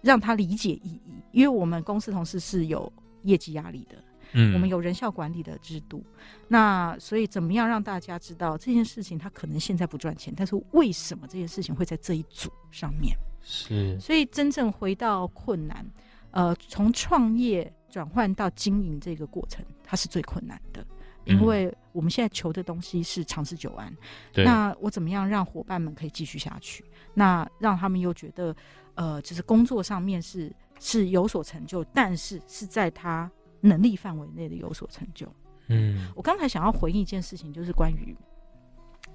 [0.03, 1.15] 让他理解意义？
[1.31, 3.97] 因为我们公司同事是有业绩压力的。
[4.35, 6.03] 嗯，我们有人效管理的制度，
[6.49, 13.15] 那所以怎么样让大家知道这件事情他可能现在不赚钱，但是为什么这件事情会在这一组上面？
[13.43, 15.87] 是，所以真正回到困难，
[16.31, 20.83] 呃，从创业转换到经营这个过程，它是最困难的，
[21.27, 23.95] 因为我们现在求的东西是长治久安。
[24.33, 26.83] 对，那我怎么样让伙伴们可以继续下去？
[27.13, 28.57] 那让他们又觉得，
[28.95, 33.31] 呃，就是工作上面是是有所成就，但是是在他。
[33.65, 35.25] 能力范围内的有所成就。
[35.69, 38.13] 嗯，我刚才想要回应一件事情，就是关于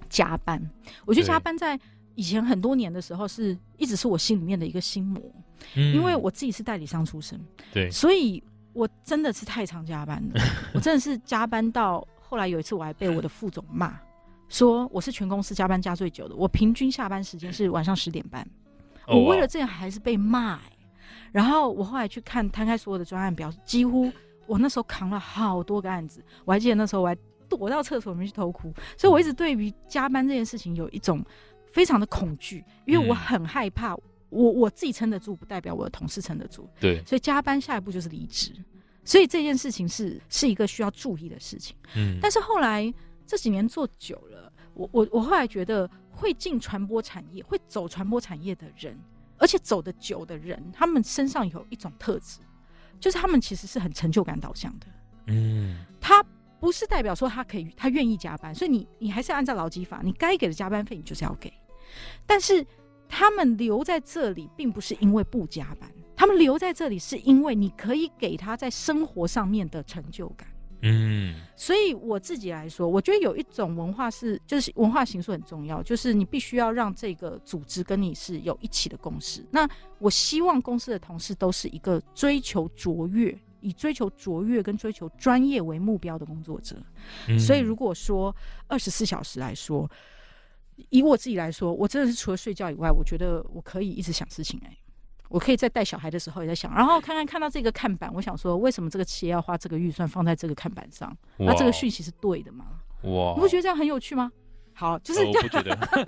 [0.07, 0.57] 加班。
[1.05, 1.77] 我觉得加班在
[2.15, 5.21] 以前很多年的时候，是一直是我心里面的一个心魔。
[5.75, 7.37] 嗯，因为我自己是代理商出身，
[7.73, 10.41] 对，所以我真的是太常加班了。
[10.73, 13.99] 我真的是加班到后来有一次，我还被我的副总骂，
[14.47, 16.35] 说我是全公司加班加最久的。
[16.37, 18.49] 我平均下班时间是晚上十点半。
[19.07, 20.77] 我为了这样还是被骂欸。
[21.31, 24.11] 然后我后来去看摊开所有的专案表，几乎。
[24.45, 27.17] 我那时候扛了好多个案子，我还记得那时候我还
[27.49, 31.21] 躲到厕所里面去偷哭，所以我一直对于加班这件事情有一种
[31.65, 33.93] 非常的恐惧，因为我很害怕
[34.29, 36.65] 我我自己撑得住，不代表我的同事撑得住。
[36.79, 38.53] 对，所以加班下一步就是离职，
[39.03, 41.75] 所以这件事情是是一个需要注意的事情。
[41.97, 42.89] 嗯，但是后来
[43.25, 48.97] 这几年做久了，我我我后来觉得会进传播产业、会走传播产业的人，
[49.37, 52.39] 而且走得久的人，他们身上有一种特质。
[52.99, 54.87] 就是他们其实是很成就感导向的，
[55.27, 56.25] 嗯，他
[56.59, 61.53] 不是代表说他可以，他愿意加班，所以你你还是要按照劳基法，你该给的加班费你就是要给。
[62.25, 62.65] 但是
[63.07, 70.47] 他们留在这里，并不是因为不加班，他们留在这里是因为你可以给他在生活上面的成就感。
[70.87, 79.45] 嗯，所以我自己来说，我觉得有一种文化是，就是文化形式很重要，就是你必须要让这个组织跟你是有一起的共识。
[79.51, 79.67] 那
[79.99, 86.75] 我希望公司的同事都是一个追求卓越，以追求卓越跟追求专业为目标的工作者。
[87.27, 88.35] 嗯，所以如果说
[88.67, 89.89] 二十四小时来说，
[90.89, 94.77] 以我自己来说，我真的是除了睡觉以外，我觉得我可以一直想事情欸。
[95.29, 101.15] 我可以在带小孩的时候也在想，然后看看看到这个看板，我想说，为什么这个企业要花这个预算放在这个看板上？
[101.37, 102.65] 那这个讯息是对的吗？
[103.03, 103.33] 哇！
[103.35, 104.31] 你不觉得这样很有趣吗？
[104.73, 106.05] 好，就是这样，哦、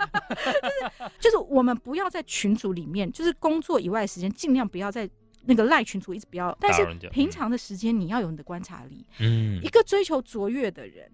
[1.18, 5.08] 就是就是我们不要在群组里面，就是工作以外的时间，尽量不要在
[5.44, 6.56] 那个赖群组，一直不要。
[6.60, 9.04] 但是平常的时间，你要有你的观察力。
[9.18, 11.10] 嗯，一个追求卓越的人。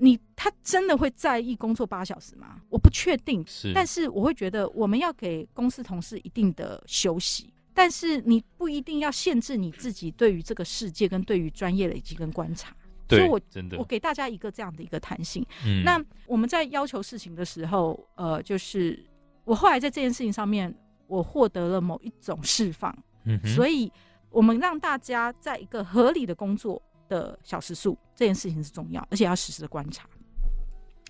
[0.00, 2.60] 你他真的会在意工作八小时吗？
[2.70, 12.74] 我不确定，是，但是我会觉得我们要给公司同事一定的休息，但是你不一定要限制你自己对于这个世界跟对于专业累积跟观察。
[13.06, 15.44] 对，所以我真的我给大家一个这样的一个弹性。
[15.66, 19.04] 嗯，那我们在要求事情的时候，呃，就是
[19.44, 20.74] 我后来在这件事情上面，
[21.08, 22.96] 我获得了某一种释放。
[23.24, 23.92] 嗯，所以
[24.30, 30.08] 我们让大家在一个合理的工作的小时数这件事情是重要，而且要实时的观察。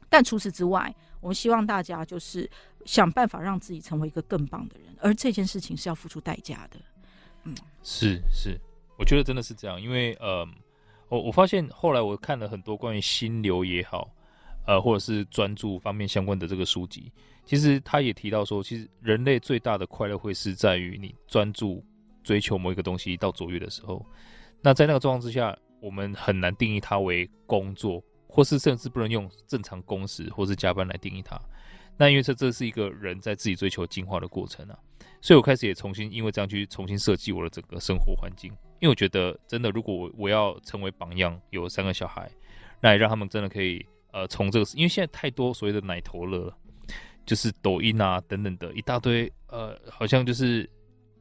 [0.08, 2.50] 但除此之外，我们希望大家就是
[2.84, 6.80] 想办法让自己成为一个更棒的人，而这件事情是要付出代价的。
[7.44, 8.58] 嗯，是是，
[8.98, 10.44] 我觉得真的是这样，因为呃，
[11.08, 14.10] 我我发现后来我看了很多关于心流也好，
[14.66, 17.12] 呃，或者是专注方面相关的这个书籍，
[17.44, 21.84] 其实他也提到说，其实人类最大的快乐会是在于你专注
[22.24, 24.04] 追求某一个东西到卓越的时候。
[24.60, 25.56] 那在那个状况之下。
[25.80, 31.40] 我们很难定义它为工作，或是甚至不能用正常工时或是加班来定义它。
[31.96, 34.78] 那因为这这是一个人在自己追求进化的过程啊，
[35.20, 38.50] 所以我开始也重新因为这样去重新设计我的整个生活环境。
[38.78, 42.30] 因为我觉得真的，如果我我要成为榜样，有三个小孩，
[42.80, 46.50] 那也让他们真的可以呃从这个，因为现在太多所谓的奶头乐，
[47.26, 50.68] 就是抖音啊等等的一大堆，呃，好像就是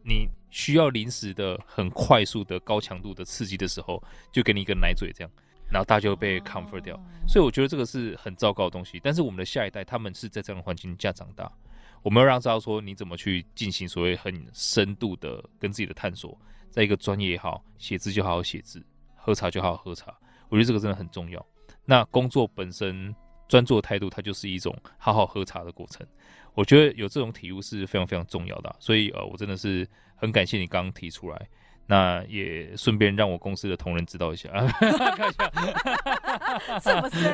[0.04, 0.30] 你。
[0.52, 5.30] 需要临时的、很快速的、高强度的刺激的时候，就给你一个奶嘴这样，
[5.70, 7.00] 然后大家就被 comfort 掉。
[7.28, 9.00] 所以我觉得这个是很糟糕的东西。
[9.04, 11.52] 但是我们的下一代，他们是在这样的环境下长大，
[12.02, 16.36] 我们要让知道说，你怎么去进行所谓很深度的跟自己的探索。
[16.72, 18.84] 在一个专业也好，写字就好好写字，
[19.16, 20.12] 喝茶就好好喝茶。
[20.50, 21.46] 我觉得这个真的很重要。
[21.86, 23.16] 那工作本身
[23.50, 26.08] 专注的态度，它就是一种好好喝茶的过程。
[26.54, 28.76] 我觉得有这种体悟是非常非常重要的啊。
[28.80, 29.86] 所以呃，我真的是。
[30.22, 31.48] 很感谢你刚刚提出来，
[31.86, 35.50] 那也顺便让我公司的同仁知道一下，看一下，
[36.84, 37.32] 是不是？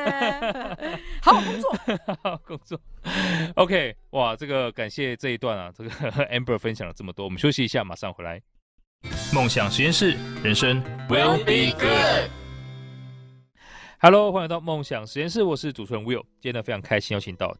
[1.20, 2.80] 好好工作， 好好工作。
[3.56, 5.90] OK，哇，这个感谢这一段啊，这个
[6.30, 8.40] Amber 分享了这么多，我们休息一下，马上回来。
[9.34, 12.45] 梦想实验室，人生 Will be good。
[14.06, 17.52] Hello，欢迎来到梦想实验室，我是主持人 Will，今天呢非常开心邀请到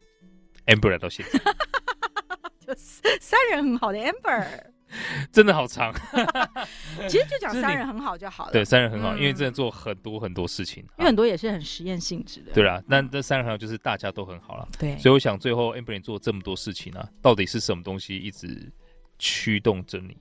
[0.67, 1.41] Amber 来到现场，
[2.65, 4.47] 就是三人很好的 Amber。
[5.29, 5.93] 真的好长，
[7.09, 8.53] 其实就讲三人很好就好了。
[8.53, 12.53] 对，三人很好，嗯、因为真的做很多很多事情，因为很多也是很实验性质的。
[12.53, 14.65] 对啦，那这三人很好就是大家都很好了。
[14.79, 18.71] 对，所以我想最后 Amber 做这么多事情啊，到底是什么东西一直
[19.19, 20.15] 驱动着你，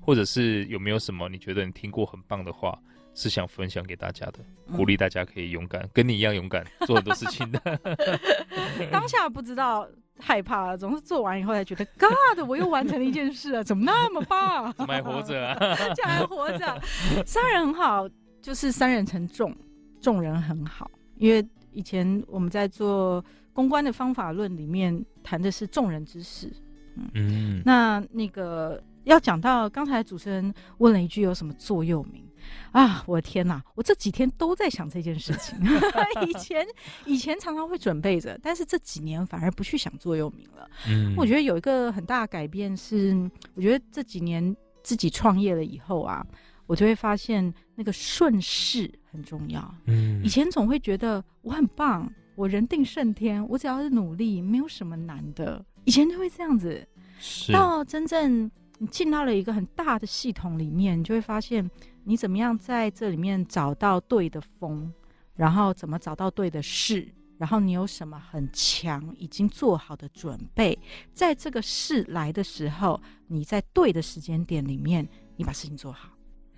[0.00, 2.78] 或者是有没有什么你觉得你听过很棒的话，
[3.14, 4.38] 是想分享给大家的，
[4.76, 7.60] 鼓励大家可以勇敢，嗯、跟你一样勇敢做很多事情的。
[8.90, 9.88] 当下不知道。
[10.18, 14.72] 害怕，总是做完以后才觉得，God，我又完成了一件事啊，怎么那么棒？
[14.74, 15.56] 怎么还活着啊？
[15.96, 16.80] 这样还活着？
[17.26, 18.08] 三人很好，
[18.40, 19.52] 就是三人成众，
[20.00, 20.88] 众人很好。
[21.16, 26.52] 因为以前我们在做公关的方法论里面谈的是众人之事，
[26.94, 32.24] 嗯，嗯那那个要讲到刚才主持人问了一句，有什么座右铭？
[32.72, 33.62] 啊，我的天哪！
[33.74, 35.56] 我这几天都在想这件事情。
[36.26, 36.66] 以前
[37.06, 40.68] 以前常常会准备着，但是这几年反而不去想座右铭了。
[40.88, 46.26] 嗯，我觉得有一个很大的改变是，我觉得这几年自己创业了以后啊，
[46.66, 49.74] 我就会发现那个顺势很重要。
[49.86, 55.64] 嗯，以前总会觉得我很棒，我人定胜天，我只要是努力，没有什么难的。
[55.84, 56.84] 以前就会这样子，
[57.20, 58.50] 是到真正
[58.82, 61.70] 你进到了一个很大的系统里面，你就会发现。
[62.04, 64.92] 你怎么样在这里面找到对的风，
[65.36, 67.06] 然后怎么找到对的事，
[67.38, 70.76] 然后你有什么很强已经做好的准备，
[71.14, 76.08] 在这个事来的时候，你在对的时间点里面，你把事情做好。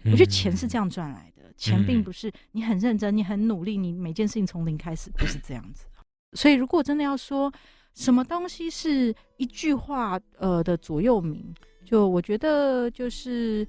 [0.04, 5.84] 嗯、我觉得钱是这样赚来的，钱并不是你很认真，你很努力，你每件事情从零开始，不是这样子。
[6.32, 7.52] 所以，如果真的要说
[7.92, 11.54] 什么东西是一句话呃的左右铭，
[11.84, 13.66] 就我觉得就是。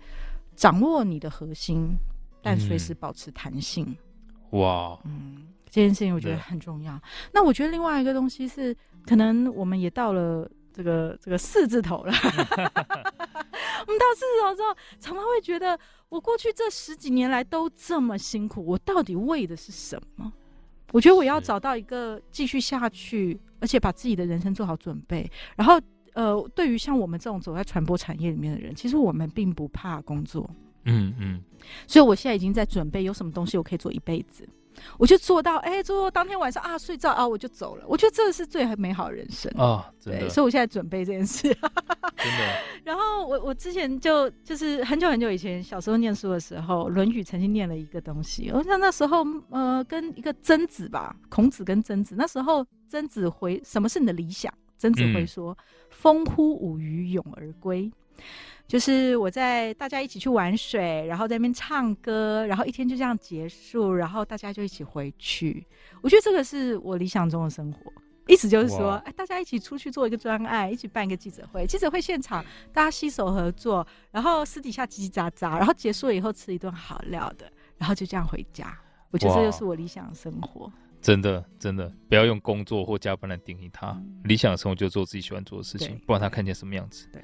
[0.58, 1.98] 掌握你的核心，
[2.42, 3.86] 但随时保持弹性。
[4.52, 6.98] 嗯、哇，嗯，这件事情我觉得很重要。
[7.34, 8.74] 那我觉得另外一个东西是，
[9.06, 12.14] 可能我们也到了这个这个四字头了。
[12.24, 20.32] 我们到四字头之后，常常会觉得，我过去这十几年来都这么辛苦，我到底为的是什么？
[20.94, 25.78] 我觉得我要找到一个继续下去，而且把自己的人生做好准备，然后。
[26.16, 30.50] 呃，对于像我们这种走在传播产业里面的人，其实我们并不怕工作。
[30.86, 31.44] 嗯嗯，嗯，
[31.88, 34.48] 所以我现在已经在准备，有什么东西我可以做一辈子，
[35.00, 37.86] 我就做到，哎，做到当天晚上啊，睡觉啊，我就走了。
[37.88, 41.42] 我觉得这是最美好的人生啊，对，所以我现在准备这件事。
[42.18, 42.56] 真的。
[42.86, 54.54] 然后我我之前就就是很久很久以前小时候念书的时候，《论语》曾经念了一个东西，我想那时候呃跟一个曾子吧，孔子跟曾子，那时候曾子回什么是你的理想？
[54.78, 55.58] 曾子会说
[55.90, 57.92] ：“风呼舞于咏而归，
[58.68, 65.66] 就是我在大家一起去玩水，然后在那边唱歌，然后一天就这样结束，然后大家就一起回去。
[66.02, 67.92] 我觉得这个是我理想中的生活。
[68.28, 77.46] 意思就是说，哎，大家一起出去做一个专案，一起办一个记者会，记者会现场大家携手合作，然后私底下叽叽喳喳，然后结束了以后吃一顿好料的，
[77.78, 78.76] 然后就这样回家。
[79.12, 80.72] 我觉得这就是我理想的生活。”
[81.06, 83.92] 真的，真的不要用工作或加班来定义他。
[83.92, 87.08] 嗯、理想的生活就做自己喜欢做的事情，不管他看见什么样子。
[87.14, 87.22] 对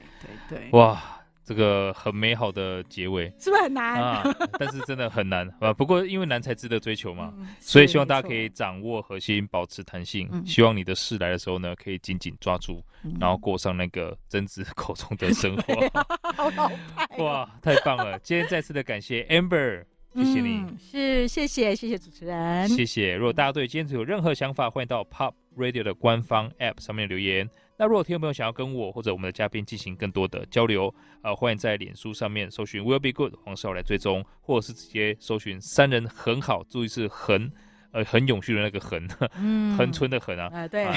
[0.48, 1.02] 对对，哇，
[1.44, 4.24] 这个很美好的结尾，是不是很难啊？
[4.60, 5.74] 但是真的很难 啊。
[5.74, 10.30] 不过因为难才值得追求嘛，嗯、所以希望大家可以掌握核心，保持弹性。
[10.32, 17.24] 嗯、希望你的事来的时候呢，可以紧紧抓住，嗯、然后过上那个曾子口中的生活。
[17.24, 18.20] 哇，太棒了！
[18.20, 19.86] 今天再次的感谢 Amber。
[20.14, 23.16] 谢谢你，嗯、是谢谢谢谢主持人，谢谢。
[23.16, 27.50] 如果大家对今天有任何想法，欢迎到 Pop Radio 的官方 App 上面留言。
[27.78, 30.94] 那如果听众朋友想要跟我或者我们的嘉宾进行更多的交流，
[31.24, 37.52] 呃，欢迎在脸书上面搜寻 Will Be Good 黄少来追踪，或者是直接搜寻三人很好，注意是很。
[37.92, 39.06] 呃，很永续的那个恒，
[39.38, 40.88] 嗯，恒春的恒啊，哎，对，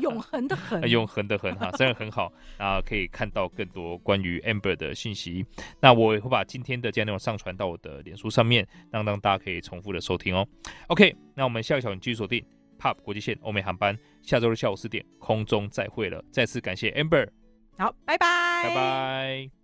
[0.00, 5.44] 永恒的恒， 永恒的恒哈，真的很好啊，可以看到更多关于 Amber 的信息。
[5.80, 10.46] 那我也会把今天的这样内容上传到我的脸书上面，让让大家可以重复的收听哦。
[10.88, 12.44] OK，那我们下个小时继续锁定
[12.78, 16.24] POP 国际线欧美航班，下周日下午四点空中再会了。
[16.30, 17.28] 再次感谢 Amber，
[17.76, 19.61] 好，拜拜，拜拜。